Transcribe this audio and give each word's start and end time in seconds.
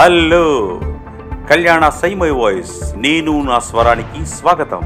Hello. 0.00 0.80
కళ్యాణ 1.50 1.88
సైమై 1.88 2.30
voice. 2.30 2.94
నేను 2.96 3.42
నా 3.42 3.58
స్వరానికి 3.58 4.26
స్వాగతం. 4.26 4.80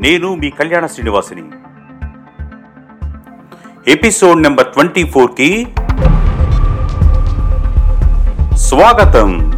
నేను 0.00 0.34
మీ 0.34 0.50
కళ్యాణ 0.50 0.86
శ్రీనివాసిని. 0.86 1.42
ఎపిసోడ్ 3.88 4.42
నెంబర్ 4.42 4.66
ట్వంటీ 4.66 5.04
ఫోర్కి 5.04 5.66
స్వాగతం. 8.56 9.52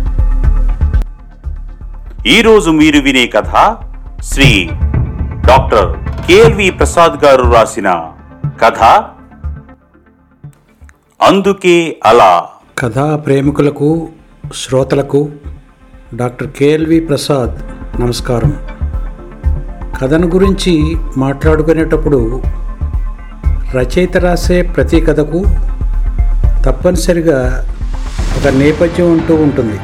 ఈరోజు 2.26 2.70
మీరు 2.70 3.00
వినే 3.00 3.26
కథ 3.26 3.76
శ్రీ 4.22 4.70
డాక్టర్ 5.46 5.96
కేఎల్వి 6.26 6.70
ప్రసాద్ 6.70 7.24
గారు 7.24 7.52
రాసిన 7.52 8.12
కథ 8.60 8.82
అందుకే 11.23 12.01
అలా. 12.05 12.45
కథా 12.79 13.16
ప్రేమికులకు 13.16 14.09
శ్రోతలకు 14.55 15.29
డాక్టర్ 16.15 16.48
కేఎల్వి 16.48 17.01
ప్రసాద్ 17.01 17.55
నమస్కారం. 18.01 18.56
కథను 20.02 20.27
గురించి 20.27 20.97
మాట్లాడుకునేటప్పుడు 21.16 22.43
రచయిత 23.74 24.16
రాసే 24.16 24.62
ప్రతి 24.62 25.01
కథకు 25.01 25.45
తప్పనిసరిగా 26.66 27.66
ఒక 28.38 28.48
నేపథ్యం 28.48 29.12
ఉంటూ 29.12 29.34
ఉంటుంది. 29.34 29.79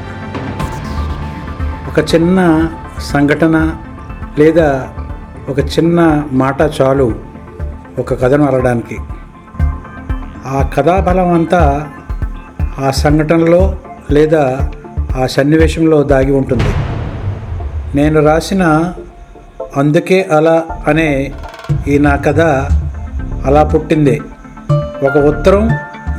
ఒక 1.91 2.15
చిన్న 2.15 2.69
సంఘటన 2.99 3.77
లేదా 4.39 4.89
ఒక 5.49 5.59
చిన్న 5.59 6.25
మాట 6.33 6.61
చాలు 6.81 7.15
ఒక 7.99 8.15
కథను 8.15 8.45
అరడానికి 8.45 8.99
ఆ 10.47 10.71
కథాబలం 10.75 11.33
అంతా 11.33 11.89
ఆ 12.79 12.91
సంఘటనలో 12.91 13.77
లేదా 14.11 14.71
ఆ 15.17 15.27
సన్నివేశంలో 15.27 16.03
దాగి 16.03 16.33
ఉంటుంది. 16.33 16.71
నేను 17.95 18.21
రాసిన 18.25 18.93
అందుకే 19.77 20.29
అలా 20.33 20.63
అనే 20.87 21.33
ఈ 21.89 21.99
నా 21.99 22.17
కథ 22.17 22.41
అలా 23.47 23.63
పుట్టిందే. 23.65 24.21
ఒక 25.03 25.17
ఉత్తరం 25.17 25.71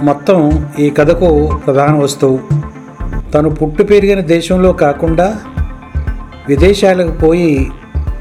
మొత్తం 0.04 0.68
ఈ 0.80 0.90
కథకు 0.90 1.60
ప్రధాన 1.66 1.96
వస్తువు. 1.96 2.40
తను 3.32 3.50
పుట్టు 3.50 3.84
పెరిగిన 3.84 4.20
దేశంలో 4.20 4.74
కాకుండా 4.74 5.36
విదేశాలకు 6.48 7.12
పోయి 7.12 7.72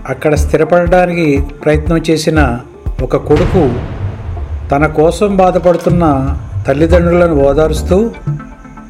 అక్కడ 0.08 0.34
స్థిరపడడానికి 0.34 1.44
ప్రయత్నం 1.64 1.98
చేసిన 2.11 2.58
ఒక 3.02 3.16
కొడుకు 3.16 3.72
తన 4.70 4.86
కోసం 4.86 5.36
బాధపడుతున్న 5.36 6.36
తల్లిదండ్రులను 6.66 7.34
ఓదారుస్తూ 7.34 8.11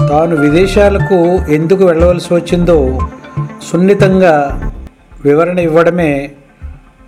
తాను 0.06 0.36
విదేశాలకు 0.36 1.14
ఎందుకు 1.52 1.84
వెళ్ళవలసి 1.84 2.34
వచ్చిందో 2.34 2.98
సున్నితంగా 3.72 4.60
వివరణ 5.24 5.58
ఇవ్వడమే 5.58 6.30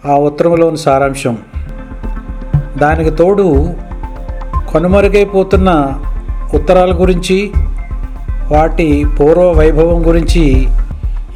ఆ 0.07 0.15
ఉత్తరంలోని 0.15 0.79
సారాంశం. 0.79 1.39
దానికి 2.79 3.11
తోడు 3.11 3.75
కనుమరుగైపోతున్న 4.75 5.93
ఉత్తరాల 6.55 7.01
గురించి 7.01 7.53
వాటి 8.51 9.07
పూర్వ 9.21 9.53
వైభవం 9.53 10.07
గురించి 10.07 10.69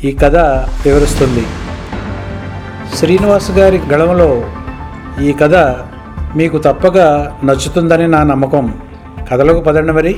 ఈ 0.05 0.13
కథ 0.13 0.37
వివరిస్తుంది. 0.85 1.43
శ్రీనివాస్ 2.95 3.51
గారి 3.51 3.81
గళంలో 3.93 4.43
ఈ 5.23 5.33
కథ 5.33 5.55
మీకు 6.37 6.59
తప్పగా 6.59 7.39
నచ్చుతుందని 7.45 8.09
నా 8.09 8.23
నమ్మకం. 8.23 8.75
కథలకు 9.33 9.61
పదండి 9.61 9.93
మరి. 9.93 10.17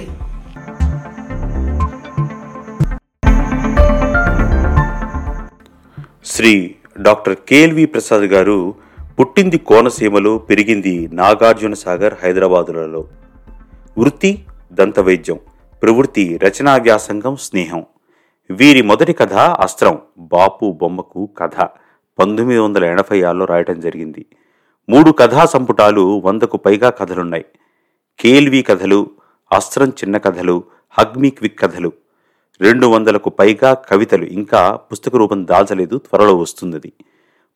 శ్రీ 6.37 6.75
డాక్టర్ 7.01 7.37
కేఎల్వి 7.49 7.87
ప్రసాద్ 7.87 8.23
గారు 8.23 8.75
పుట్టింది 9.21 9.59
కోనసీమలో 9.59 10.39
పెరిగింది 10.39 11.09
నాగార్జున 11.13 11.75
సాగర్ 11.75 12.15
హైదరాబాదులలో. 12.23 13.09
వృత్తి 13.99 14.45
దంతవైద్యం 14.73 15.39
ప్రవృత్తి 15.83 16.39
రచనా 16.43 16.77
వ్యాసంగం 16.77 17.37
స్నేహం. 17.37 17.87
వీరి 18.51 18.83
మొదటి 18.83 19.13
కథ 19.13 19.35
అస్త్రం 19.35 19.99
బాపు 20.19 20.79
బొమ్మకు 20.81 21.29
కథ. 21.39 21.55
పంతొమ్మిది 22.19 22.61
వందల 22.61 22.85
ఎనభై 22.85 23.23
ఆరులో 23.23 23.45
రాయటం 23.45 23.81
జరిగింది. 23.81 24.27
మూడు 24.89 25.11
కథా 25.11 25.45
సంపుటాలు 25.45 26.23
వందకు 26.25 26.57
పైగా 26.57 26.91
కథలున్నాయి. 26.91 27.45
కేల్వి 28.21 28.63
కథలు 28.63 29.11
అస్త్రం 29.53 29.89
చిన్న 29.89 30.17
కథలు 30.17 30.65
హగ్మి 30.91 31.31
క్విక్ 31.31 31.59
కథలు. 31.59 31.93
రెండు 32.61 32.87
వందలకు 32.87 33.31
పైగా 33.31 33.75
కవితలు 33.75 34.25
ఇంకా 34.25 34.79
పుస్తక 34.93 35.17
రూపం 35.17 35.47
దాల్చలేదు 35.47 35.99
త్వరలో 35.99 36.37
వస్తున్నది. 36.37 36.93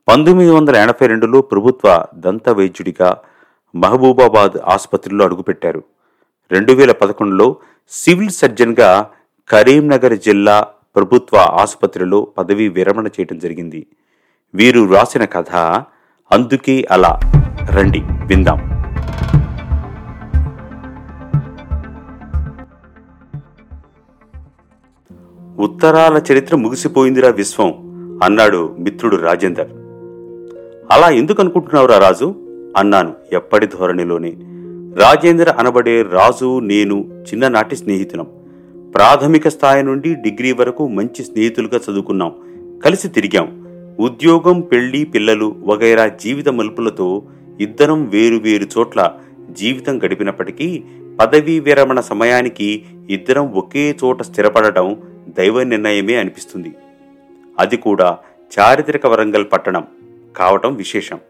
పంతొమ్మిది 0.08 0.50
వందల 0.50 0.76
ఎనభై 0.76 1.06
రెండులో 1.06 1.40
ప్రభుత్వ 1.40 2.04
దంత 2.14 2.48
వైద్యుడిగా 2.48 3.18
మహబూబాబాద్ 3.74 4.58
ఆసుపత్రిలో 4.64 5.24
అడుగుపెట్టారు. 5.24 5.82
రెండు 6.52 6.72
వేల 6.72 6.92
పదకొండులో 6.92 7.56
సివిల్ 7.90 8.30
సర్జన్గా 8.30 9.10
కరీంనగర్ 9.50 10.18
జిల్లా 10.18 10.66
ప్రభుత్వ 10.96 11.36
ఆసుపత్రిలో 11.36 12.28
పదవీ 12.38 12.68
విరమణ 12.68 13.06
చేయడం 13.06 13.38
జరిగింది. 13.38 13.86
వీరు 14.54 14.92
రాసిన 14.94 15.24
కథ 15.24 15.50
అందుకే 16.32 16.88
అలా. 16.90 17.20
రండి 17.70 18.00
విందాం. 18.00 18.69
ఉత్తరాల 25.60 26.22
చరిత్ర 26.32 26.56
ముగిసిపోయిందిరా 26.56 27.28
విశ్వం 27.28 27.74
అన్నాడు 28.22 28.76
మిత్రుడు 28.78 29.16
రాజేందర్. 29.16 29.68
అలా 30.90 31.10
ఎందుకు 31.10 31.42
అనుకుంటున్నావురా 31.42 31.98
రాజు? 31.98 32.34
అన్నాను 32.76 33.12
ఎప్పటి 33.32 33.66
ధోరణిలోనే. 33.66 34.32
రాజేంద్ర 34.96 35.50
అనబడే 35.50 36.02
రాజు 36.02 36.58
నేను 36.58 36.94
చిన్ననాటి 37.22 37.76
స్నేహితులం. 37.76 38.26
ప్రాథమిక 38.94 39.48
స్థాయి 39.48 39.82
నుండి 39.82 40.14
డిగ్రీ 40.14 40.52
వరకు 40.52 40.88
మంచి 40.88 41.24
స్నేహితులుగా 41.24 41.80
చదువుకున్నాం. 41.90 42.32
కలిసి 42.84 43.08
తిరిగాం. 43.08 43.66
ఉద్యోగం 44.00 44.60
పెళ్ళి 44.60 45.04
పిల్లలు 45.04 45.56
వగైరా 45.66 46.06
జీవిత 46.06 46.48
మలుపులతో 46.48 47.22
ఇద్దరం 47.60 48.04
వేరు 48.04 48.36
వేరు 48.36 48.66
చోట్ల 48.78 49.12
జీవితం 49.50 49.98
గడిపినప్పటికీ 49.98 50.82
పదవీ 51.20 51.60
విరమణ 51.60 52.00
సమయానికి 52.00 52.82
ఇద్దరం 53.10 53.52
ఒకే 53.52 53.96
చోట 54.04 54.22
స్థిరపడటం 54.22 54.96
దైవ 55.38 55.62
నిర్ణయమే 55.62 56.14
అనిపిస్తుంది. 56.16 56.74
అది 57.58 57.76
కూడా 57.76 58.18
చారిత్రక 58.58 59.06
వరంగల్ 59.06 59.46
పట్టణం 59.52 59.84
కావటం 60.36 60.74
విశేషం. 60.74 61.20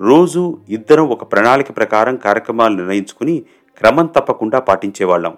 రోజు 0.00 0.58
ఇద్దరం 0.68 1.08
ఒక 1.08 1.32
ప్రణాళిక 1.32 1.76
ప్రకారం 1.76 2.16
కార్యక్రమాలు 2.16 2.74
నిర్ణయించుకుని 2.74 3.42
క్రమం 3.78 4.06
తప్పకుండా 4.06 4.58
పాటించేవాళ్ళం. 4.58 5.36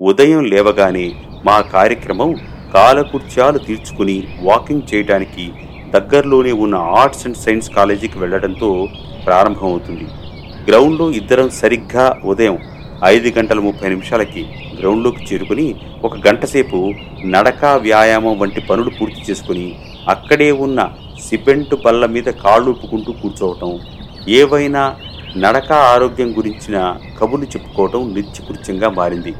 ఉదయం 0.00 0.44
లేవగానే 0.44 1.06
మా 1.44 1.60
కార్యక్రమం 1.60 2.36
కాలకృత్యాలు 2.74 3.58
తీర్చుకుని 3.58 4.38
వాకింగ్ 4.42 4.82
చేయడానికి 4.94 5.52
దగ్గరలోనే 5.90 6.52
ఉన్న 6.52 6.74
ఆర్ట్స్ 6.74 7.26
అండ్ 7.26 7.36
సైన్స్ 7.36 7.70
కాలేజీకి 7.70 8.18
వెళ్ళడంతో 8.18 8.88
ప్రారంభమవుతుంది. 9.26 10.04
గ్రౌండ్లో 10.70 11.10
ఇద్దరం 11.10 11.50
సరిగ్గా 11.50 12.20
ఉదయం 12.24 12.58
ఐదు 13.04 13.38
గంటల 13.38 13.58
ముప్పై 13.58 13.88
నిమిషాలకి 13.88 14.46
గ్రౌండ్లోకి 14.80 15.22
చేరుకుని 15.28 15.66
ఒక 16.04 16.14
గంటసేపు 16.28 16.78
నడక 17.24 17.64
వ్యాయామం 17.64 18.38
వంటి 18.38 18.60
పనులు 18.60 18.90
పూర్తి 18.90 19.20
చేసుకుని 19.28 19.66
అక్కడే 20.08 20.50
ఉన్న 20.66 20.80
సిమెంటు 21.26 21.76
బల్ల 21.84 22.06
మీద 22.06 22.28
కాళ్ళు 22.44 22.70
ఊపుకుంటూ 22.70 23.12
కూర్చోవటం 23.12 23.72
ఏవైనా 24.28 24.82
నడక 25.36 25.72
ఆరోగ్యం 25.72 26.30
గురించిన 26.38 26.76
కబుర్లు 27.18 27.46
చెప్పుకోవటం 27.46 28.00
నిత్యకృత్యంగా 28.14 28.88
మారింది. 28.90 29.32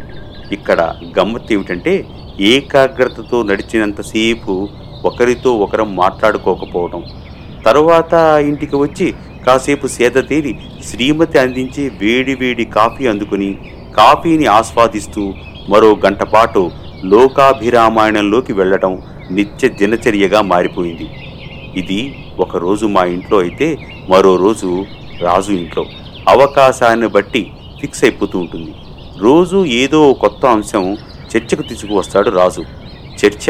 ఇక్కడ 0.53 0.81
గమ్మత్ 1.19 1.53
ఏమిటంటే 1.53 1.95
ఏకాగ్రతతో 2.53 3.39
నడిచినంతసేపు 3.43 4.55
ఒకరితో 5.05 5.51
ఒకరం 5.65 5.97
మాట్లాడుకోకపోవటం. 5.97 7.03
తరువాత 7.67 8.15
ఇంటికి 8.49 8.77
వచ్చి 8.77 9.07
కాసేపు 9.47 9.87
సేద 9.87 10.17
తీరి 10.29 10.53
శ్రీమతి 10.89 11.39
అందించే 11.39 11.85
వేడి 12.03 12.35
వేడి 12.35 12.65
కాఫీ 12.77 13.05
అందుకుని 13.07 13.51
కాఫీని 13.99 14.47
ఆస్వాదిస్తూ 14.47 15.23
మరో 15.69 15.91
గంటపాటు 16.05 16.71
లోకాభిరామాయణంలోకి 17.05 18.53
వెళ్ళటం 18.53 19.03
నిత్య 19.31 19.69
దినచర్యగా 19.69 20.43
మారిపోయింది. 20.43 21.07
ఇది 21.81 22.01
ఒకరోజు 22.41 22.87
మా 22.87 23.05
ఇంట్లో 23.05 23.39
అయితే 23.39 23.69
మరో 24.11 24.37
రోజు 24.37 24.71
రాజు 25.23 25.53
ఇంట్లో. 25.53 25.85
అవకాశాన్ని 26.29 27.07
బట్టి 27.07 27.43
ఫిక్స్ 27.81 28.05
అయిపోతూ 28.05 28.39
ఉంటుంది. 28.39 28.73
రోజు 29.19 29.65
ఏదో 29.83 30.13
కొత్త 30.13 30.47
అంశం 30.47 30.85
చర్చకు 31.33 31.63
తీసుకువస్తాడు 31.63 32.31
రాజు. 32.31 32.63
చర్చ 33.21 33.47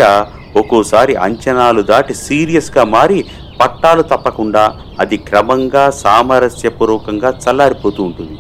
ఒక్కోసారి 0.57 1.15
అంచనాలు 1.17 1.83
దాటి 1.83 2.15
సీరియస్గా 2.15 2.85
మారి 2.85 3.19
పట్టాలు 3.61 4.03
తప్పకుండా 4.03 4.65
అది 5.01 5.17
క్రమంగా 5.17 5.91
సామరస్యపూర్వకంగా 5.91 7.39
చల్లారిపోతూ 7.45 8.03
ఉంటుంది. 8.03 8.37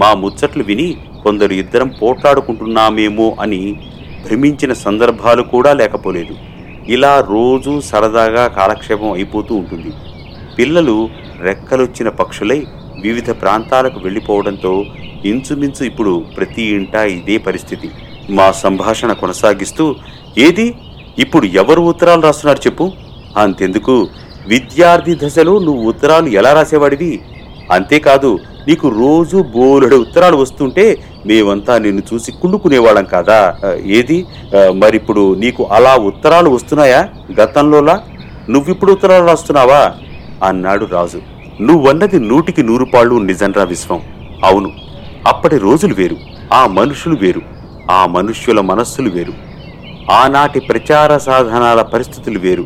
మా 0.00 0.10
ముచ్చట్లు 0.22 0.64
విని 0.64 0.88
కొందరు 1.24 1.52
ఇద్దరం 1.62 1.88
పోట్లాడుకుంటున్నామేమో 2.02 3.26
అని 3.40 3.60
భ్రమించిన 4.24 4.72
సందర్భాలు 4.84 5.42
కూడా 5.54 5.72
లేకపోలేదు. 5.80 6.34
ఇలా 6.94 7.12
రోజూ 7.34 7.72
సరదాగా 7.80 8.44
కాలక్షేపం 8.58 9.10
అయిపోతూ 9.12 9.52
ఉంటుంది. 9.54 9.90
పిల్లలు 10.58 10.96
రెక్కలొచ్చిన 11.46 12.08
పక్షులై 12.20 12.60
వివిధ 13.04 13.30
ప్రాంతాలకు 13.42 13.98
వెళ్ళిపోవడంతో 14.00 14.72
ఇంచుమించు 15.30 15.82
ఇప్పుడు 15.90 16.12
ప్రతి 16.36 16.64
ఇంటా 16.78 17.02
ఇదే 17.16 17.36
పరిస్థితి. 17.48 17.88
మా 18.38 18.46
సంభాషణ 18.64 19.12
కొనసాగిస్తూ 19.22 19.84
ఏది? 20.46 20.66
ఇప్పుడు 21.24 21.46
ఎవరు 21.62 21.80
ఉత్తరాలు 21.92 22.22
రాస్తున్నారు 22.28 22.60
చెప్పు. 22.66 22.84
అంతెందుకు? 23.42 23.96
విద్యార్థి 24.52 25.14
దశలో 25.22 25.54
నువ్వు 25.58 25.82
ఉత్తరాలు 25.88 26.28
ఎలా 26.40 26.52
రాసేవాడివి? 26.58 27.12
అంతేకాదు 27.74 28.30
నీకు 28.68 28.86
రోజు 29.02 29.38
బోలెడు 29.54 29.96
ఉత్తరాలు 30.04 30.36
వస్తుంటే 30.36 30.84
మేమంతా 31.28 31.74
నిన్ను 31.84 32.02
చూసి 32.08 32.30
కుళ్ళుకునేవాళ్ళం 32.40 33.06
కాదా? 33.14 33.38
ఏది? 33.98 34.18
మరిప్పుడు 34.82 35.22
నీకు 35.42 35.62
అలా 35.76 35.92
ఉత్తరాలు 36.10 36.50
వస్తున్నాయా 36.56 37.00
గతంలోలా? 37.40 37.96
నువ్విప్పుడు 38.54 38.92
ఉత్తరాలు 38.96 39.26
రాస్తున్నావా? 39.30 39.82
అన్నాడు 40.48 40.84
రాజు. 40.96 41.20
నువ్వన్నది 41.68 42.18
నూటికి 42.30 42.62
నూరు 42.68 42.86
పాళ్ళు 42.94 43.14
నిజంరా 43.30 43.64
విశ్వం. 43.72 44.00
అవును 44.48 44.70
అప్పటి 45.30 45.56
రోజులు 45.66 45.94
వేరు 46.00 46.16
ఆ 46.58 46.60
మనుషులు 46.78 47.16
వేరు 47.22 47.42
ఆ 47.96 48.00
మనుష్యుల 48.16 48.60
మనస్సులు 48.70 49.10
వేరు 49.16 49.34
ఆనాటి 50.20 50.60
ప్రచార 50.70 51.10
సాధనాల 51.26 51.80
పరిస్థితులు 51.94 52.38
వేరు. 52.46 52.64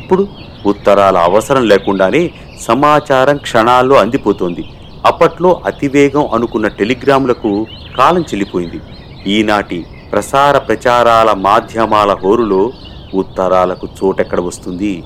ఇప్పుడు 0.00 0.22
ఉత్తరాల 0.66 1.18
అవసరం 1.18 1.68
లేకుండానే 1.68 2.30
సమాచారం 2.60 3.36
క్షణాల్లో 3.36 3.96
అందిపోతోంది. 3.96 4.64
అప్పట్లో 5.06 5.62
అతివేగం 5.66 6.28
అనుకున్న 6.34 6.68
టెలిగ్రాములకు 6.68 7.66
కాలం 7.98 8.22
చెల్లిపోయింది. 8.22 8.80
ఈనాటి 9.26 9.86
ప్రసార 10.12 10.58
ప్రచారాల 10.58 11.32
మాధ్యమాల 11.32 12.12
హోరులో 12.12 12.72
ఉత్తరాలకు 13.14 13.88
చోటెక్కడ 14.04 14.40
వస్తుంది? 14.40 15.04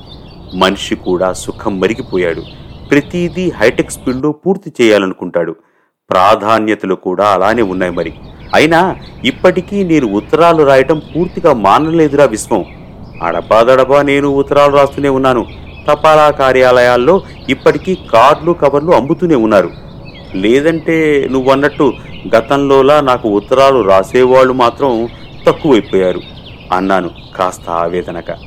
మనిషి 0.53 0.95
కూడా 0.95 1.33
సుఖం 1.33 1.79
మరిగిపోయాడు. 1.79 2.43
ప్రతిదీ 2.91 3.51
హైటెక్ 3.51 3.91
స్పీడ్లో 3.91 4.31
పూర్తి 4.31 4.73
చేయాలనుకుంటాడు. 4.81 5.55
ప్రాధాన్యతలు 6.09 6.95
కూడా 6.95 7.27
అలానే 7.27 7.61
ఉన్నాయి 7.61 7.91
మరి. 7.91 8.13
అయినా 8.55 8.95
ఇప్పటికీ 9.25 9.83
నేను 9.83 10.07
ఉత్తరాలు 10.07 10.63
రాయటం 10.63 11.01
పూర్తిగా 11.15 11.53
మానలేదురా 11.53 12.25
విశ్వం. 12.25 12.65
అడపాదడపా 13.23 14.01
నేను 14.01 14.27
ఉత్తరాలు 14.27 14.75
రాస్తూనే 14.75 15.09
ఉన్నాను. 15.09 15.45
తపాలా 15.87 16.31
కార్యాలయాల్లో 16.31 17.21
ఇప్పటికీ 17.49 17.97
కార్డులు 18.13 18.51
కవర్లు 18.51 18.91
అమ్ముతూనే 18.91 19.35
ఉన్నారు. 19.35 19.69
లేదంటే 20.35 21.27
నువ్వన్నట్టు 21.31 21.93
గతంలోలా 22.35 23.01
నాకు 23.01 23.29
ఉత్తరాలు 23.29 23.79
రాసేవాళ్ళు 23.81 24.53
మాత్రం 24.53 25.09
తక్కువైపోయారు 25.47 26.21
అన్నాను 26.71 27.09
కాస్త 27.35 27.69
ఆవేదనగా. 27.69 28.37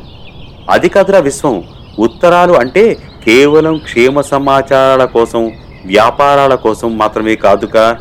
అది 0.71 0.89
కదరా 0.89 1.19
విశ్వం 1.19 1.65
ఉత్తరాలు 1.99 2.53
అంటే 2.53 2.95
కేవలం 3.25 3.79
క్షేమ 3.79 4.21
సమాచారాల 4.21 5.05
కోసం 5.05 5.53
వ్యాపారాల 5.87 6.55
కోసం 6.55 6.99
మాత్రమే 6.99 7.35
కాదుగా 7.35 7.99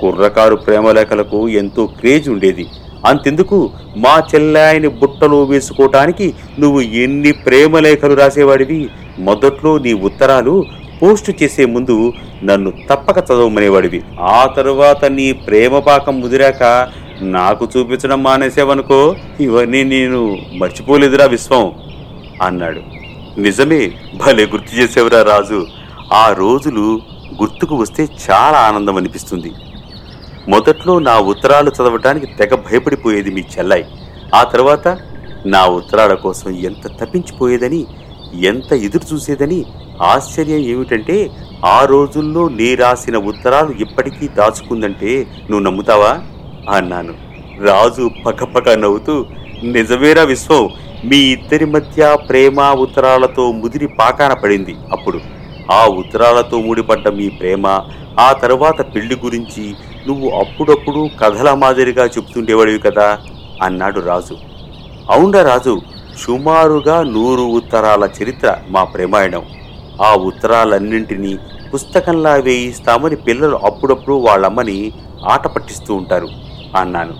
కుర్రకారు 0.00 0.56
ప్రేమలేఖలకు 0.56 1.48
ఎంతో 1.48 1.86
క్రేజ్ 1.86 2.28
ఉండేది. 2.28 2.66
అంతెందుకు 3.06 3.70
మా 3.96 4.22
చెల్లాయిని 4.34 4.88
బుట్టలో 4.88 5.44
వేసుకోవటానికి 5.44 6.34
నువ్వు 6.58 6.80
ఎన్ని 6.80 7.32
ప్రేమలేఖలు 7.32 8.14
రాసేవాడివి? 8.14 8.88
మొదట్లో 9.18 9.78
నీ 9.78 9.92
ఉత్తరాలు 9.92 10.64
పోస్టు 11.02 11.34
చేసే 11.42 11.64
ముందు 11.64 12.12
నన్ను 12.44 12.72
తప్పక 12.90 13.18
చదవమనేవాడివి. 13.18 14.02
ఆ 14.20 14.46
తరువాత 14.46 15.04
నీ 15.04 15.32
ప్రేమ 15.32 15.78
పాకం 15.78 16.20
ముదిరాక 16.20 16.88
నాకు 17.20 17.68
చూపించడం 17.76 18.22
మానేసేవనుకో 18.22 19.16
ఇవన్నీ 19.40 19.84
నేను 19.84 20.38
మర్చిపోలేదురా 20.54 21.24
విశ్వం 21.24 21.72
అన్నాడు. 22.42 22.80
నిజమే 23.40 23.90
భలే 24.14 24.46
గుర్తు 24.46 24.76
చేసేవరా 24.76 25.22
రాజు. 25.22 25.66
ఆ 26.12 26.32
రోజులు 26.32 27.00
గుర్తుకు 27.42 27.76
వస్తే 27.76 28.08
చాలా 28.30 28.58
ఆనందం 28.58 28.96
అనిపిస్తుంది. 28.96 29.52
మొదట్లో 30.48 30.98
నా 30.98 31.18
ఉత్తరాలు 31.18 31.70
చదవటానికి 31.70 32.26
తెగ 32.26 32.54
భయపడిపోయేది 32.54 33.30
మీ 33.30 33.44
చెల్లాయి. 33.58 33.84
ఆ 34.34 34.44
తర్వాత 34.44 34.98
నా 35.46 35.66
ఉత్తరాల 35.66 36.14
కోసం 36.14 36.50
ఎంత 36.50 36.86
తప్పించిపోయేదని 36.86 37.86
ఎంత 38.34 38.72
ఎదురు 38.72 39.14
చూసేదని 39.14 39.64
ఆశ్చర్యం 40.02 40.58
ఏమిటంటే 40.58 41.30
ఆ 41.64 41.84
రోజుల్లో 41.84 42.48
నీ 42.48 42.74
రాసిన 42.74 43.16
ఉత్తరాలు 43.16 43.70
ఇప్పటికీ 43.70 44.28
దాచుకుందంటే 44.28 45.26
నువ్వు 45.50 45.58
నమ్ముతావా? 45.58 46.20
అన్నాను. 46.70 47.14
రాజు 47.60 48.10
పకపక 48.26 48.68
నవ్వుతూ 48.68 49.26
నిజమేరా 49.64 50.22
విశ్వం 50.22 50.70
మీ 51.04 51.16
ఇద్దరి 51.16 51.64
మధ్య 51.64 52.16
ప్రేమ 52.28 52.60
ఉత్తరాలతో 52.60 53.52
ముదిరి 53.52 53.86
పాకాన 53.86 54.32
పడింది 54.32 54.76
అప్పుడు. 54.92 55.20
ఆ 55.72 55.86
ఉత్తరాలతో 55.86 56.60
ముడిపడ్డ 56.60 57.08
మీ 57.08 57.28
ప్రేమ 57.28 57.80
ఆ 58.20 58.32
తర్వాత 58.32 58.94
పెళ్ళి 58.94 59.14
గురించి 59.14 59.74
నువ్వు 60.08 60.28
అప్పుడప్పుడు 60.30 61.10
కథల 61.20 61.54
మాదిరిగా 61.54 62.04
చెప్తుండేవాడివి 62.04 62.78
కదా 62.78 63.18
అన్నాడు 63.62 64.00
రాజు. 64.00 64.36
అవునా 65.10 65.42
రాజు 65.42 65.74
సుమారుగా 66.18 67.02
నూరు 67.02 67.42
ఉత్తరాల 67.42 68.08
చరిత్ర 68.18 68.56
మా 68.68 68.84
ప్రేమాయణం. 68.84 69.44
ఆ 70.00 70.14
ఉత్తరాలన్నింటినీ 70.14 71.38
పుస్తకంలా 71.74 72.34
వేయిస్తామని 72.34 73.16
పిల్లలు 73.16 73.56
అప్పుడప్పుడు 73.56 74.16
వాళ్ళమ్మని 74.16 74.92
ఆట 75.24 75.46
పట్టిస్తూ 75.46 75.94
ఉంటారు 75.94 76.28
అన్నాను. 76.76 77.14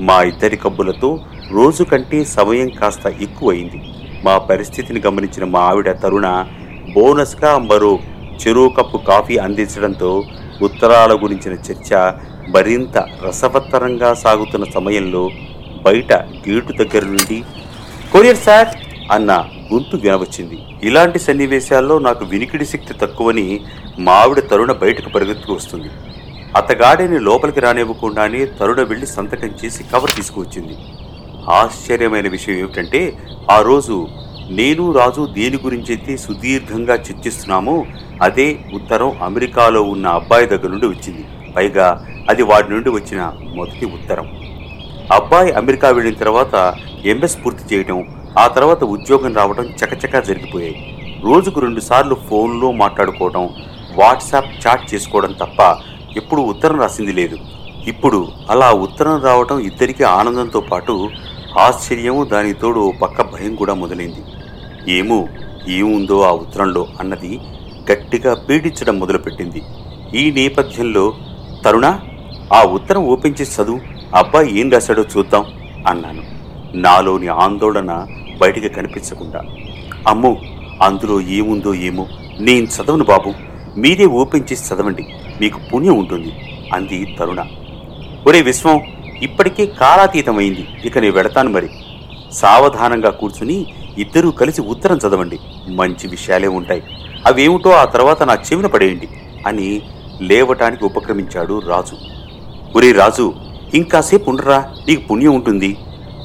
మా 0.00 0.22
ఇద్దరి 0.22 0.56
కబ్బులతో 0.56 1.20
రోజు 1.50 1.82
కంటే 1.82 2.24
సమయం 2.24 2.68
కాస్త 2.68 3.06
ఎక్కువైంది. 3.20 3.80
మా 4.24 4.38
పరిస్థితిని 4.38 5.00
గమనించిన 5.06 5.44
మా 5.44 5.60
ఆవిడ 5.60 5.92
తరుణ 6.02 6.46
బోనస్గా 6.94 7.58
మరో 7.58 7.98
చెరువు 8.40 8.68
కప్పు 8.68 8.98
కాఫీ 8.98 9.36
అందించడంతో 9.36 10.24
ఉత్తరాల 10.62 11.14
గురించిన 11.14 11.52
చర్చ 11.52 12.12
మరింత 12.48 12.98
రసవత్తరంగా 13.26 14.14
సాగుతున్న 14.14 14.64
సమయంలో 14.64 15.30
బయట 15.86 16.12
గేటు 16.12 16.72
దగ్గర 16.72 17.04
నుండి 17.04 17.44
కొరియర్ 18.12 18.36
సార్ 18.36 18.68
అన్న 19.12 19.44
గొంతు 19.72 19.96
వినవచ్చింది. 19.96 20.58
ఇలాంటి 20.82 21.18
సన్నివేశాల్లో 21.18 21.98
నాకు 21.98 22.24
వినికిడి 22.24 22.66
శక్తి 22.66 22.94
తక్కువని 22.94 23.60
మావిడ 23.98 24.38
తరుణ 24.38 24.72
బయటకు 24.72 25.08
పరిగెత్తుకు 25.08 25.52
వస్తుంది. 25.52 25.90
అతగాడిని 26.56 27.18
లోపలికి 27.18 27.60
రానివ్వకుండానే 27.60 28.46
తరుణ 28.46 28.82
వెళ్ళి 28.82 29.06
సంతకం 29.06 29.50
చేసి 29.64 29.82
కవర్ 29.82 30.10
తీసుకువచ్చింది. 30.10 30.76
ఆశ్చర్యమైన 31.50 32.28
విషయం 32.28 32.56
ఏమిటంటే 32.56 33.18
ఆ 33.50 33.60
రోజు 33.60 34.08
నేను 34.56 34.92
రాజు 34.92 35.22
దేని 35.36 35.58
గురించైతే 35.64 36.16
సుదీర్ఘంగా 36.16 36.94
చర్చిస్తున్నామో 36.94 37.74
అదే 38.22 38.46
ఉత్తరం 38.74 39.10
అమెరికాలో 39.22 39.82
ఉన్న 39.82 40.06
అబ్బాయి 40.18 40.46
దగ్గర 40.46 40.70
నుండి 40.70 40.88
వచ్చింది. 40.90 41.24
పైగా 41.56 41.86
అది 42.30 42.42
వాడి 42.42 42.68
నుండి 42.74 42.90
వచ్చిన 42.90 43.20
మొదటి 43.58 43.86
ఉత్తరం. 43.96 44.26
అబ్బాయి 45.12 45.50
అమెరికా 45.52 45.88
వెళ్ళిన 45.88 46.14
తర్వాత 46.14 46.54
ఎంఎస్ 47.04 47.36
పూర్తి 47.44 47.74
చేయడం 47.74 47.98
ఆ 48.38 48.46
తర్వాత 48.46 48.84
ఉద్యోగం 48.84 49.34
రావడం 49.34 49.66
చకచకా 49.80 50.20
జరిగిపోయాయి. 50.20 50.76
రోజుకు 51.24 51.60
రెండుసార్లు 51.60 52.14
ఫోన్లో 52.30 52.72
మాట్లాడుకోవడం 52.72 53.48
వాట్సాప్ 54.00 54.52
చాట్ 54.66 54.94
చేసుకోవడం 54.94 55.32
తప్ప 55.32 55.60
ఎప్పుడు 56.16 56.40
ఉత్తరం 56.42 56.80
రాసింది 56.80 57.12
లేదు. 57.12 57.38
ఇప్పుడు 57.86 58.28
అలా 58.50 58.72
ఉత్తరం 58.72 59.20
రావడం 59.22 59.58
ఇద్దరికీ 59.58 60.04
ఆనందంతో 60.04 60.60
పాటు 60.60 61.10
ఆశ్చర్యము 61.58 62.24
దానితోడు 62.24 62.92
పక్క 63.02 63.22
భయం 63.22 63.54
కూడా 63.54 63.74
మొదలైంది. 63.74 64.22
ఏమో 64.96 65.18
ఏముందో 65.78 66.16
ఆ 66.22 66.30
ఉత్తరంలో 66.42 66.82
అన్నది 67.00 67.32
గట్టిగా 67.90 68.32
పీడించడం 68.46 68.98
మొదలుపెట్టింది. 68.98 69.60
ఈ 70.14 70.30
నేపథ్యంలో 70.30 71.04
తరుణ 71.64 71.86
ఆ 72.52 72.60
ఉత్తరం 72.76 73.02
ఓపెన్ 73.04 73.38
చేసి 73.40 73.54
చదువు 73.56 73.80
అబ్బాయి 74.14 74.48
ఏం 74.60 74.70
రాశాడో 74.70 75.02
చూద్దాం 75.02 75.44
అన్నాను. 75.86 76.22
నాలోని 76.74 77.28
ఆందోళన 77.44 77.92
బయటికి 78.40 78.68
కనిపించకుండా. 78.68 79.40
అమ్మో 80.06 80.32
అందులో 80.82 81.20
ఏముందో 81.20 81.74
ఏమో 81.88 82.04
నేను 82.40 82.66
చదవను 82.66 83.04
బాబు 83.04 83.30
మీరే 83.82 84.06
ఓపెన్ 84.20 84.48
చేసి 84.52 84.64
చదవండి 84.68 85.04
మీకు 85.40 85.58
పుణ్యం 85.70 85.96
ఉంటుంది 85.98 86.32
అంది 86.76 86.98
తరుణ. 87.18 87.40
ఒరే 88.28 88.40
విశ్వం 88.42 88.78
ఇప్పటికే 89.22 89.66
కాలాతీతమైంది 89.80 90.64
ఇక 90.84 90.98
నేను 90.98 91.14
వెడతాను 91.14 91.50
మరి. 91.50 91.68
సావధానంగా 92.32 93.10
కూర్చుని 93.10 93.58
ఇద్దరూ 93.98 94.30
కలిసి 94.30 94.60
ఉత్తరం 94.60 94.96
చదవండి. 94.96 95.38
మంచి 95.68 96.08
విషయాలే 96.08 96.48
ఉంటాయి. 96.48 96.82
అవేమిటో 97.26 97.70
ఆ 97.70 97.84
తర్వాత 97.84 98.22
నా 98.22 98.34
చెవిన 98.34 98.66
పడేయండి 98.66 99.08
అని 99.46 99.82
లేవటానికి 100.20 100.84
ఉపక్రమించాడు 100.84 101.62
రాజు. 101.66 101.96
ఒరే 102.76 102.92
రాజు 102.92 103.34
ఇంకాసేపు 103.74 104.30
ఉండరా? 104.30 104.64
నీకు 104.88 105.08
పుణ్యం 105.08 105.34
ఉంటుంది. 105.34 105.76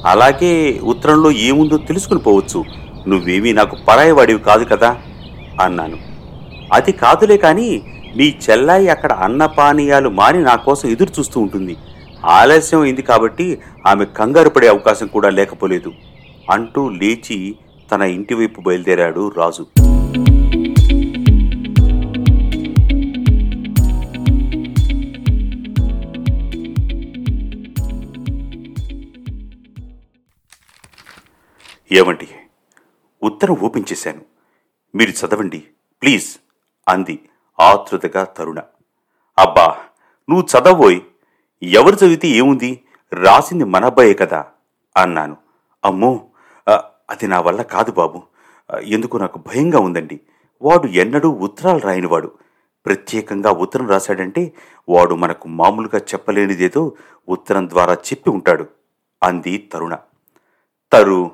అలాగే 0.06 0.80
ఉత్తరంలో 0.82 1.30
ఏముందో 1.30 1.76
తెలుసుకుని 1.76 2.20
పోవచ్చు. 2.20 2.64
నువ్వేమీ 3.08 3.52
నాకు 3.52 3.76
పరాయవాడివి 3.88 4.38
కాదు 4.38 4.64
కదా? 4.64 4.96
అన్నాను. 5.60 5.98
అది 6.72 6.92
కాదులే 6.92 7.36
కానీ 7.36 7.82
మీ 8.16 8.34
చెల్లాయి 8.50 8.88
అక్కడ 8.88 9.12
అన్నపానీయాలు 9.12 10.08
మాని 10.08 10.42
నా 10.42 10.56
కోసం 10.56 10.88
ఎదురు 10.88 11.12
చూస్తూ 11.18 11.40
ఉంటుంది. 11.40 11.76
ఆలస్యం 12.24 12.80
అయింది 12.80 13.02
కాబట్టి 13.02 13.58
ఆమె 13.86 14.04
కంగారు 14.04 14.48
పడే 14.48 14.68
అవకాశం 14.68 15.06
కూడా 15.06 15.30
లేకపోలేదు. 15.30 15.92
అంటూ 16.50 16.88
లేచి 16.88 17.54
తన 17.90 18.02
ఇంటి 18.02 18.34
వైపు 18.34 18.60
బయలుదేరాడు 18.60 19.28
రాజు. 19.28 19.66
ఏమండి? 31.92 32.28
ఉత్తరం 33.22 33.58
ఓపెన్ 33.58 33.84
చేశాను. 33.92 34.20
మీరు 34.94 35.10
చదవండి 35.10 35.62
ప్లీజ్ 36.02 36.36
అంది 36.88 37.28
ఆతృతగా 37.60 38.24
తరుణ. 38.24 38.58
అబ్బా 39.38 39.76
నువ్వు 40.30 40.46
చదవోయ్ 40.46 41.00
ఎవరు 41.62 41.94
చదివితే 41.94 42.28
ఏముంది? 42.28 42.84
రాసింది 43.12 43.64
మన 43.64 43.84
అబ్బాయే 43.84 44.14
కదా 44.14 44.44
అన్నాను. 44.96 45.36
అమ్మో 45.84 46.26
అది 47.10 47.26
నా 47.26 47.40
వల్ల 47.40 47.62
కాదు 47.62 47.92
బాబు. 47.92 48.22
ఎందుకు 48.82 49.16
నాకు 49.16 49.38
భయంగా 49.38 49.78
ఉందండి. 49.78 50.20
వాడు 50.62 50.86
ఎన్నడూ 50.86 51.30
ఉత్తరాలు 51.30 51.78
రాయనివాడు. 51.78 52.32
ప్రత్యేకంగా 52.86 53.50
ఉత్తరం 53.50 53.88
రాశాడంటే 53.88 54.52
వాడు 54.88 55.14
మనకు 55.14 55.48
మామూలుగా 55.48 55.98
చెప్పలేనిదేదో 55.98 56.92
ఉత్తరం 57.28 57.70
ద్వారా 57.70 57.94
చెప్పి 57.94 58.30
ఉంటాడు. 58.30 58.66
అంది 59.22 59.58
తరుణ. 59.58 59.96
తరు 60.92 61.30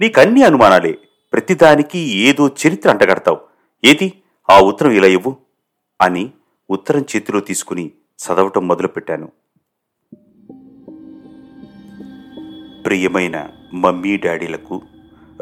నీకన్నీ 0.00 0.42
అనుమానాలే. 0.42 0.98
ప్రతిదానికి 1.32 1.98
ఏదో 1.98 2.48
చరిత్ర 2.48 2.90
అంటగడతావు. 2.90 3.40
ఏది? 3.84 4.22
ఆ 4.50 4.60
ఉత్తరం 4.60 4.90
ఇలా 4.90 5.06
ఇవ్వు. 5.06 5.36
అని 6.00 6.32
ఉత్తరం 6.70 7.00
చేతిలో 7.00 7.40
తీసుకుని 7.40 7.92
చదవటం 8.18 8.68
మొదలుపెట్టాను. 8.68 9.32
ప్రియమైన 12.84 13.50
మమ్మీ 13.74 14.16
డాడీలకు 14.16 14.82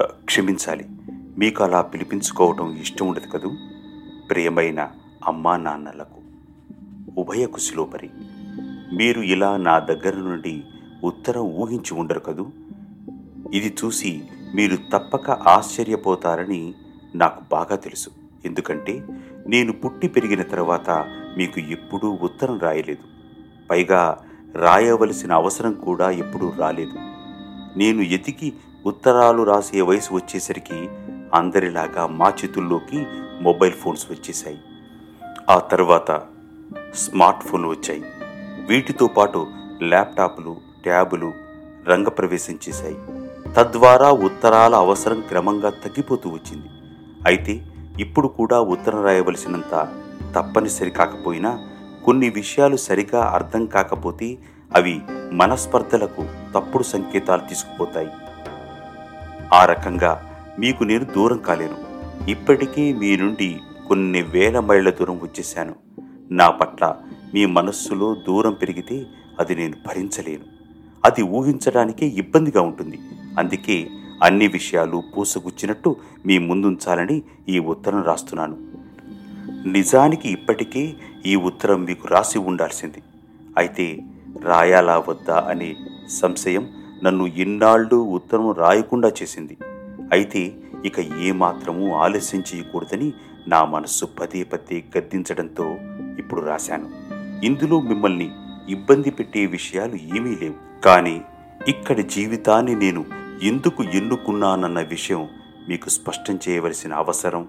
క్షమించాలి. 0.00 0.84
మీకు 1.38 1.64
అలా 1.64 1.82
పిలిపించుకోవటం 1.82 2.76
ఇష్టం 2.76 3.06
ఉండదు 3.06 3.38
కదూ? 3.38 3.50
ప్రియమైన 4.30 4.90
అమ్మా 5.24 5.56
నాన్నలకు. 5.56 6.22
ఉభయ 7.20 7.46
కుశలోపరి 7.46 8.10
మీరు 8.92 9.20
ఇలా 9.20 9.56
నా 9.56 9.78
దగ్గర 9.78 10.14
నుండి 10.16 10.64
ఉత్తరం 11.04 11.40
ఊహించి 11.40 11.94
ఉండరు 11.94 12.20
కదూ? 12.20 12.46
ఇది 13.54 13.76
చూసి 13.84 14.22
మీరు 14.54 14.76
తప్పక 14.76 15.30
ఆశ్చర్యపోతారని 15.30 16.74
నాకు 17.14 17.42
బాగా 17.50 17.76
తెలుసు. 17.76 18.10
ఎందుకంటే 18.44 19.06
నేను 19.48 19.72
పుట్టి 19.72 20.08
పెరిగిన 20.08 20.42
తర్వాత 20.42 20.90
మీకు 21.38 21.60
ఎప్పుడూ 21.60 22.18
ఉత్తరం 22.22 22.58
రాయలేదు. 22.58 23.02
పైగా 23.70 24.18
రాయవలసిన 24.54 25.32
అవసరం 25.32 25.72
కూడా 25.72 26.10
ఎప్పుడూ 26.10 26.52
రాలేదు. 26.58 26.92
నేను 27.78 28.02
ఎతికి 28.02 28.52
ఉత్తరాలు 28.86 29.42
రాసే 29.42 29.80
వయసు 29.80 30.14
వచ్చేసరికి 30.14 30.88
అందరిలాగా 31.34 32.06
మా 32.06 32.28
చేతుల్లోకి 32.28 33.06
మొబైల్ 33.40 33.72
ఫోన్స్ 33.72 34.06
వచ్చేసాయి 34.10 34.58
ఆ 35.50 35.58
తర్వాత 35.58 36.22
స్మార్ట్ 36.94 37.44
ఫోన్లు 37.44 37.68
వచ్చాయి. 37.68 38.02
వీటితో 38.66 39.06
పాటు 39.06 39.46
ల్యాప్టాప్లు 39.82 40.56
ట్యాబులు 40.84 41.32
రంగప్రవేశం 41.86 42.58
చేశాయి. 42.68 42.96
తద్వారా 43.56 44.10
ఉత్తరాల 44.10 44.74
అవసరం 44.74 45.20
క్రమంగా 45.20 45.70
తగ్గిపోతూ 45.70 46.30
వచ్చింది. 46.30 46.68
అయితే 47.26 47.66
ఇప్పుడు 48.00 48.28
కూడా 48.28 48.60
ఉత్తరం 48.60 49.04
రాయవలసినంత 49.04 49.88
తప్పనిసరి 50.34 50.90
కాకపోయినా 50.90 51.58
కొన్ని 52.04 52.28
విషయాలు 52.30 52.76
సరిగా 52.76 53.22
అర్థం 53.22 53.66
కాకపోతే 53.66 54.38
అవి 54.76 55.00
మనస్పర్ధలకు 55.32 56.26
తప్పుడు 56.54 56.82
సంకేతాలు 56.82 57.48
తీసుకుపోతాయి. 57.48 58.10
ఆ 59.52 59.64
రకంగా 59.64 60.30
మీకు 60.58 60.84
నేను 60.84 61.04
దూరం 61.04 61.38
కాలేను. 61.38 61.76
ఇప్పటికీ 62.30 62.92
మీ 62.92 63.16
నుండి 63.16 63.60
కొన్ని 63.88 64.22
వేల 64.22 64.60
మైళ్ళ 64.60 64.90
దూరం 64.90 65.16
వచ్చేశాను. 65.16 65.74
నా 66.30 66.50
పట్ల 66.50 66.96
మీ 67.34 67.46
మనస్సులో 67.46 68.14
దూరం 68.14 68.52
పెరిగితే 68.52 69.06
అది 69.40 69.54
నేను 69.54 69.74
భరించలేను. 69.86 70.44
అది 71.04 71.22
ఊహించడానికే 71.22 72.06
ఇబ్బందిగా 72.06 72.60
ఉంటుంది. 72.60 72.98
అందుకే 73.38 73.88
అన్ని 74.22 74.48
విషయాలు 74.48 75.02
పూసగుచ్చినట్టు 75.16 75.96
మీ 76.26 76.38
ముందుంచాలని 76.38 77.22
ఈ 77.48 77.58
ఉత్తరం 77.58 78.02
రాస్తున్నాను. 78.02 78.56
నిజానికి 79.68 80.28
ఇప్పటికే 80.28 80.94
ఈ 81.26 81.36
ఉత్తరం 81.36 81.84
మీకు 81.84 82.08
రాసి 82.08 82.38
ఉండాల్సింది. 82.38 83.02
అయితే 83.56 83.98
రాయాలా 84.42 85.04
వద్దా 85.08 85.46
అనే 85.50 85.76
సంశయం 86.10 86.68
నన్ను 87.04 87.26
ఇన్నాళ్ళు 87.26 87.96
ఉత్తరం 87.96 88.50
రాయకుండా 88.52 89.08
చేసింది. 89.08 89.56
అయితే 90.12 90.54
ఇక 90.84 91.00
ఏమాత్రమూ 91.00 91.92
ఆలస్యం 91.94 92.40
చేయకూడదని 92.40 93.12
నా 93.48 93.64
మనస్సు 93.64 94.04
పదే 94.04 94.42
పదే 94.42 94.84
గద్దించడంతో 94.98 95.76
ఇప్పుడు 96.18 96.40
రాశాను. 96.40 96.88
ఇందులో 97.44 97.80
మిమ్మల్ని 97.80 98.30
ఇబ్బంది 98.68 99.10
పెట్టే 99.10 99.46
విషయాలు 99.46 99.94
ఏమీ 99.94 100.36
లేవు. 100.36 100.80
కానీ 100.84 101.22
ఇక్కడి 101.68 102.02
జీవితాన్ని 102.02 102.74
నేను 102.74 103.04
ఎందుకు 103.42 103.82
ఎన్నుకున్నానన్న 103.82 104.80
విషయం 104.80 105.28
మీకు 105.68 105.88
స్పష్టం 105.88 106.38
చేయవలసిన 106.48 106.94
అవసరం 106.94 107.48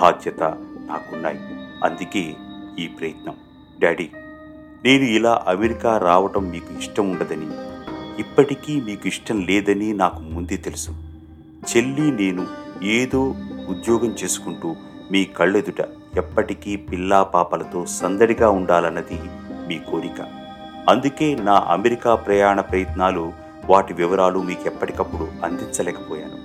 బాధ్యత 0.00 0.42
నాకున్నాయి. 0.90 1.38
అందుకే 1.84 2.34
ఈ 2.78 2.86
ప్రయత్నం. 2.86 3.34
డాడీ 3.78 4.10
నేను 4.84 5.04
ఇలా 5.04 5.44
అమెరికా 5.48 5.98
రావటం 5.98 6.50
మీకు 6.50 6.78
ఇష్టం 6.78 7.10
ఉండదని 7.10 7.73
ఇప్పటికీ 8.18 8.80
మీకు 8.80 9.08
ఇష్టం 9.08 9.40
లేదని 9.40 9.92
నాకు 9.92 10.20
ముందే 10.22 10.56
తెలుసు. 10.56 10.90
చెల్లి 11.70 12.10
నేను 12.10 12.46
ఏదో 12.82 13.34
ఉద్యోగం 13.68 14.14
చేసుకుంటూ 14.24 14.76
మీ 15.12 15.24
కళ్ళెదుట 15.24 15.80
ఎప్పటికీ 16.16 16.76
పిల్లా 16.76 17.22
పాపలతో 17.22 17.86
సందడిగా 17.86 18.50
ఉండాలన్నది 18.50 19.18
మీ 19.68 19.78
కోరిక. 19.78 20.20
అందుకే 20.88 21.34
నా 21.34 21.64
అమెరికా 21.68 22.14
ప్రయాణ 22.14 22.60
ప్రయత్నాలు 22.60 23.32
వాటి 23.64 23.94
వివరాలు 23.94 24.42
మీకు 24.42 24.66
ఎప్పటికప్పుడు 24.66 25.28
అందించలేకపోయాను. 25.44 26.38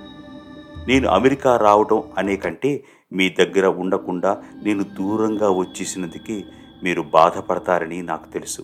నేను 0.88 1.08
అమెరికా 1.08 1.56
రావడం 1.56 2.02
అనే 2.18 2.36
కంటే 2.36 2.84
మీ 3.12 3.28
దగ్గర 3.28 3.66
ఉండకుండా 3.66 4.42
నేను 4.62 4.82
దూరంగా 4.82 5.50
వచ్చేసినందుకే 5.50 6.44
మీరు 6.82 7.02
బాధపడతారని 7.02 8.02
నాకు 8.02 8.32
తెలుసు. 8.32 8.62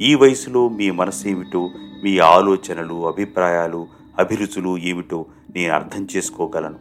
ఈ 0.00 0.14
వయసులో 0.14 0.68
మీ 0.68 0.90
మనసు 0.90 1.28
ఏమిటో 1.28 1.70
మీ 2.02 2.18
ఆలోచనలు 2.18 3.08
అభిప్రాయాలు 3.08 3.86
అభిరుచులు 4.18 4.78
ఏమిటో 4.78 5.26
నేను 5.56 5.74
అర్థం 5.74 6.08
చేసుకోగలను. 6.16 6.78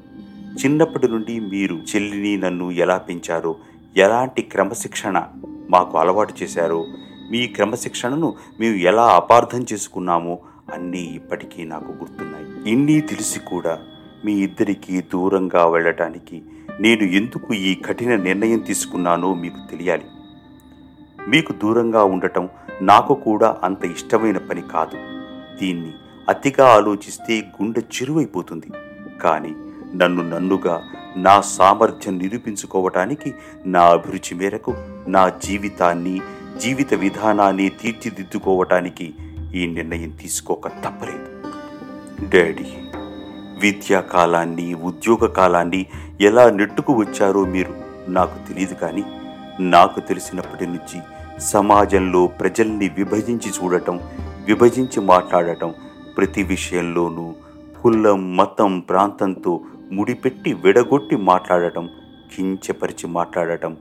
చిన్నప్పటి 0.59 1.07
నుండి 1.07 1.39
మీరు 1.39 1.75
చెల్లిని 1.75 2.38
నన్ను 2.38 2.71
ఎలా 2.71 2.97
పెంచారో 2.97 3.55
ఎలాంటి 3.97 4.41
క్రమశిక్షణ 4.41 5.24
మాకు 5.69 5.97
అలవాటు 5.97 6.33
చేశారో 6.43 6.86
మీ 7.31 7.47
క్రమశిక్షణను 7.47 8.33
మేము 8.59 8.75
ఎలా 8.75 9.03
అపార్థం 9.03 9.65
చేసుకున్నామో 9.74 10.39
అన్నీ 10.74 11.00
ఇప్పటికీ 11.00 11.63
నాకు 11.63 11.91
గుర్తున్నాయి. 11.91 12.71
ఇన్ని 12.71 13.01
తెలిసి 13.01 13.39
కూడా 13.39 13.79
మీ 14.25 14.33
ఇద్దరికీ 14.33 15.01
దూరంగా 15.01 15.67
వెళ్ళటానికి 15.67 16.41
నేను 16.79 17.03
ఎందుకు 17.03 17.53
ఈ 17.53 17.75
కఠిన 17.75 18.15
నిర్ణయం 18.15 18.59
తీసుకున్నానో 18.59 19.33
మీకు 19.33 19.71
తెలియాలి. 19.71 20.05
మీకు 21.27 21.51
దూరంగా 21.53 22.03
ఉండటం 22.03 22.50
నాకు 22.81 23.13
కూడా 23.13 23.57
అంత 23.63 23.86
ఇష్టమైన 23.86 24.38
పని 24.38 24.62
కాదు. 24.62 24.98
దీన్ని 25.62 25.91
అతిగా 26.29 26.65
ఆలోచిస్తే 26.67 27.36
గుండె 27.39 27.81
చిరువైపోతుంది. 27.96 28.69
కానీ 29.22 29.53
నన్ను 29.96 30.24
నన్నుగా 30.29 30.75
నా 31.17 31.41
సామర్థ్యం 31.41 32.17
నిరూపించుకోవటానికి 32.17 33.34
నా 33.65 33.84
అభిరుచి 33.86 34.34
మేరకు 34.36 34.74
నా 35.07 35.29
జీవితాన్ని 35.29 36.15
జీవిత 36.60 36.93
విధానాన్ని 36.93 37.69
తీర్చిదిద్దుకోవటానికి 37.69 39.07
ఈ 39.55 39.67
నిర్ణయం 39.67 40.12
తీసుకోక 40.22 40.67
తప్పలేదు. 40.67 41.29
డాడీ 42.34 42.69
విద్యా 43.62 44.01
కాలాన్ని 44.01 44.74
ఉద్యోగ 44.74 45.25
కాలాన్ని 45.25 45.86
ఎలా 46.22 46.50
నెట్టుకు 46.50 46.93
వచ్చారో 46.93 47.46
మీరు 47.46 47.74
నాకు 48.10 48.48
తెలియదు 48.48 48.74
కానీ 48.74 49.03
నాకు 49.60 50.00
తెలిసినప్పటి 50.00 50.65
నుంచి 50.67 50.98
సమాజంలో 51.39 52.27
ప్రజల్ని 52.27 52.89
విభజించి 52.89 53.50
చూడటం 53.50 54.00
విభజించి 54.46 55.01
మాట్లాడటం 55.01 55.74
ప్రతి 56.17 56.44
విషయంలోనూ 56.44 57.34
కులం 57.82 58.38
మతం 58.38 58.79
ప్రాంతంతో 58.79 59.62
ముడిపెట్టి 59.91 60.53
విడగొట్టి 60.53 61.15
మాట్లాడటం 61.15 61.89
కించపరిచి 62.36 63.08
మాట్లాడటం. 63.08 63.77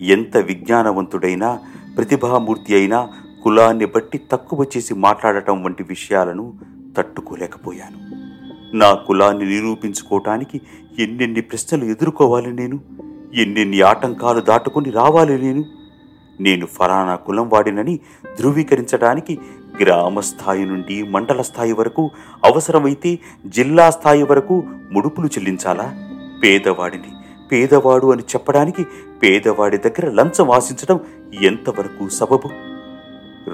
ఎంత 0.00 0.36
విజ్ఞానవంతుడైనా 0.36 1.58
ప్రతిభామూర్తి 1.96 2.74
అయినా 2.74 3.08
కులాన్ని 3.44 3.84
బట్టి 3.84 4.20
తక్కువ 4.32 4.64
చేసి 4.76 4.94
మాట్లాడటం 4.94 5.62
వంటి 5.62 5.82
విషయాలను 5.82 6.54
తట్టుకోలేకపోయాను. 6.96 8.10
నా 8.76 8.94
కులాన్ని 8.94 9.46
నిరూపించుకోవటానికి 9.46 10.60
ఎన్నెన్ని 10.98 11.40
ప్రశ్నలు 11.40 11.84
ఎదుర్కోవాలి 11.84 12.52
నేను? 12.52 12.80
ఎన్నెన్ని 13.34 13.80
ఆటంకాలు 13.80 14.40
దాటుకొని 14.40 14.90
రావాలి 14.90 15.42
నేను? 15.42 15.79
నేను 16.40 16.66
ఫలానా 16.66 17.14
కులం 17.16 17.48
వాడినని 17.48 18.00
ధృవీకరించడానికి 18.38 19.38
గ్రామ 19.82 20.20
స్థాయి 20.20 20.64
నుండి 20.64 21.02
మండల 21.02 21.42
స్థాయి 21.42 21.72
వరకు 21.72 22.10
అవసరమైతే 22.44 23.18
జిల్లా 23.46 23.90
స్థాయి 23.90 24.22
వరకు 24.22 24.56
ముడుపులు 24.92 25.26
చెల్లించాలా? 25.26 25.86
పేదవాడిని 26.42 27.10
పేదవాడు 27.52 28.12
అని 28.12 28.22
చెప్పడానికి 28.22 28.82
పేదవాడి 29.22 29.78
దగ్గర 29.78 30.10
లంచం 30.10 30.50
ఆశించడం 30.50 31.00
ఎంతవరకు 31.42 32.08
సబబు? 32.08 32.50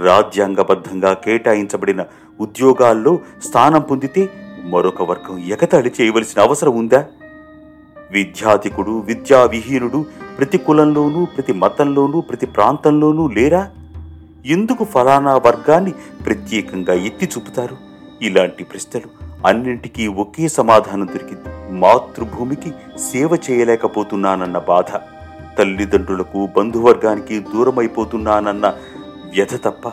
రాజ్యాంగబద్ధంగా 0.05 1.13
కేటాయించబడిన 1.15 2.05
ఉద్యోగాల్లో 2.41 3.19
స్థానం 3.45 3.81
పొందితే 3.81 4.29
మరొక 4.65 5.03
వర్గం 5.03 5.39
ఎగతాళి 5.39 5.93
చేయవలసిన 6.01 6.41
అవసరం 6.43 6.75
ఉందా? 6.75 7.07
విద్యాధికుడు 8.11 8.99
విద్యావిహీనుడు 9.07 10.05
ప్రతి 10.39 10.59
కులంలోనూ 10.59 11.25
ప్రతి 11.25 11.53
మతంలోనూ 11.53 12.21
ప్రతి 12.21 12.47
ప్రాంతంలోనూ 12.47 13.29
లేరా? 13.29 13.71
ఎందుకు 14.47 14.85
ఫలానా 14.85 15.37
వర్గాన్ని 15.37 15.93
ప్రత్యేకంగా 16.27 16.95
ఎత్తి 16.95 17.27
చూపుతారు? 17.27 17.77
ఇలాంటి 18.23 18.65
ప్రశ్నలు 18.65 19.27
అన్నింటికీ 19.47 20.07
ఒకే 20.07 20.49
సమాధానం 20.49 21.07
దొరికింది. 21.07 21.73
మాతృభూమికి 21.79 22.73
సేవ 22.99 23.39
చేయలేకపోతున్నానన్న 23.51 24.59
బాధ 24.59 24.97
తల్లిదండ్రులకు 25.59 26.49
బంధువర్గానికి 26.57 27.39
దూరమైపోతున్నానన్న 27.39 28.67
వ్యధ 29.37 29.55
తప్ప 29.65 29.89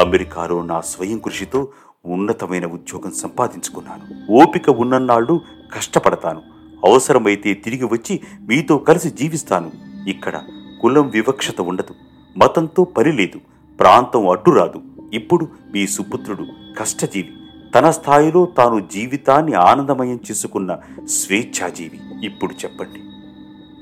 అమెరికాలో 0.00 0.62
నా 0.62 0.80
స్వయం 0.80 1.18
కృషితో 1.18 1.68
ఉన్నతమైన 2.06 2.66
ఉద్యోగం 2.66 3.12
సంపాదించుకున్నాను. 3.12 4.32
ఓపిక 4.32 4.70
ఉన్నన్నాళ్ళు 4.70 5.40
కష్టపడతాను. 5.76 6.42
అవసరమైతే 6.84 7.54
తిరిగి 7.54 7.84
వచ్చి 7.84 8.20
మీతో 8.40 8.78
కలిసి 8.78 9.10
జీవిస్తాను. 9.10 9.85
ఇక్కడ 10.06 10.42
కులం 10.80 11.08
వివక్షత 11.08 11.60
ఉండదు 11.60 11.94
మతంతో 12.38 12.84
పని 12.84 13.12
లేదు 13.12 13.40
ప్రాంతం 13.80 14.28
అడ్డురాదు. 14.28 14.82
ఇప్పుడు 15.12 15.48
మీ 15.72 15.86
సుపుత్రుడు 15.86 16.46
కష్టజీవి 16.78 17.32
తన 17.74 17.90
స్థాయిలో 17.90 18.46
తాను 18.46 18.80
జీవితాన్ని 18.80 19.52
ఆనందమయం 19.52 20.20
చేసుకున్న 20.30 20.78
స్వేచ్ఛాజీవి. 21.04 22.00
ఇప్పుడు 22.22 22.52
చెప్పండి 22.52 23.00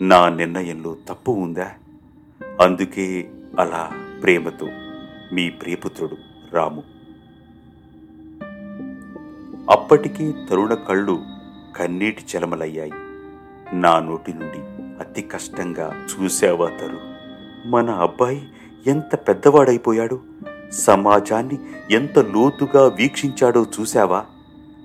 నా 0.05 0.29
నిర్ణయంలో 0.29 0.97
తప్పు 1.09 1.31
ఉందా? 1.31 1.71
అందుకే 2.61 3.31
అలా 3.59 3.91
ప్రేమతో 4.23 4.69
మీ 5.33 5.51
ప్రియపుత్రుడు 5.51 6.17
రాము. 6.53 6.83
అప్పటికీ 9.71 10.35
తరుణ 10.51 10.75
కళ్ళు 10.75 11.23
కన్నీటి 11.77 12.23
చలమలయ్యాయి. 12.23 12.93
నా 13.73 13.99
నోటి 13.99 14.33
నుండి 14.33 14.84
అతి 15.01 15.23
కష్టంగా 15.23 16.07
చూశావా 16.15 16.69
తరు 16.69 16.99
మన 17.67 17.91
అబ్బాయి 17.91 18.49
ఎంత 18.87 19.15
పెద్దవాడైపోయాడు? 19.15 20.21
సమాజాన్ని 20.73 21.59
ఎంత 21.91 22.19
లోతుగా 22.19 22.87
వీక్షించాడో 22.87 23.67
చూశావా? 23.81 24.25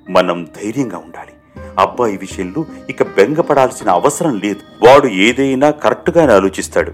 మనం 0.10 0.48
ధైర్యంగా 0.64 0.98
ఉండాలి. 0.98 1.32
అబ్బాయి 1.80 2.18
విషయంలో 2.18 2.66
ఇక 2.90 3.04
బెంగపడాల్సిన 3.04 3.90
అవసరం 3.90 4.40
లేదు. 4.40 4.88
వాడు 4.88 5.08
ఏదైనా 5.08 5.72
కరెక్ట్గానే 5.72 6.34
ఆలోచిస్తాడు 6.34 6.94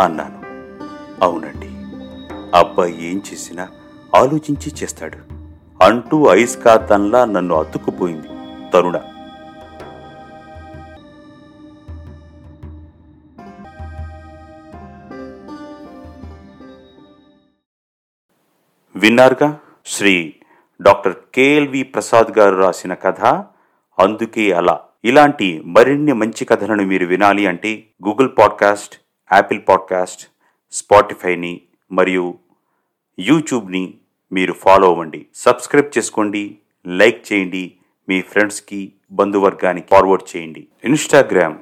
అన్నాను. 0.00 0.38
అవునండి. 1.24 1.68
అబ్బాయి 2.54 3.10
ఏం 3.10 3.22
చేసినా 3.32 3.68
ఆలోచించి 4.16 4.72
చేస్తాడు. 4.82 5.18
అంటూ 5.84 6.26
ఐస్కాతంలా 6.26 7.24
నన్ను 7.24 7.54
అతుక్కుపోయింది 7.54 8.28
తరుణ. 8.72 9.00
విన్నారుగా? 18.98 19.58
శ్రీ 19.86 20.34
డాక్టర్ 20.82 21.14
కేఎల్వి 21.34 21.82
ప్రసాద్ 21.82 22.38
గారు 22.38 22.56
రాసిన 22.56 22.94
కథ 22.94 23.20
అందుకే 23.98 24.52
అలా. 24.52 24.80
ఇలాంటి 25.04 25.62
మరిన్ని 25.64 26.12
మంచి 26.12 26.44
కథలను 26.44 26.82
మీరు 26.82 27.06
వినాలి 27.06 27.46
అంటే 27.46 27.84
గూగుల్ 28.08 28.28
పాడ్కాస్ట్ 28.38 29.00
యాపిల్ 29.32 29.60
పాడ్కాస్ట్ 29.68 30.28
స్పాటిఫైని 30.72 31.60
మరియు 31.92 32.38
యూట్యూబ్ని 33.18 33.94
మీరు 34.32 34.52
ఫాలో 34.52 34.88
అవ్వండి. 34.88 35.26
సబ్స్క్రైబ్ 35.34 35.98
చేసుకోండి 35.98 36.58
లైక్ 36.86 37.32
చేయండి 37.32 37.72
మీ 38.08 38.20
ఫ్రెండ్స్కి 38.20 38.92
బంధువర్గానికి 39.10 39.86
ఫార్వర్డ్ 39.90 40.36
చేయండి. 40.36 40.66
ఇన్స్టాగ్రామ్ 40.84 41.56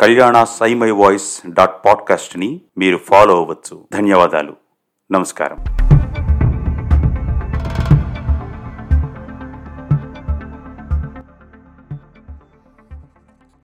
కళ్యాణ 0.00 0.44
సైమై 0.44 0.90
వాయిస్ 0.90 1.42
డాట్ 1.48 1.86
పాడ్కాస్ట్ని 1.86 2.60
మీరు 2.78 2.96
ఫాలో 2.96 3.36
అవ్వచ్చు. 3.36 3.84
ధన్యవాదాలు. 3.92 4.56
నమస్కారం. 5.12 5.83